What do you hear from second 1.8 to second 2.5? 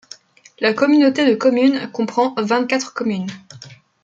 comprend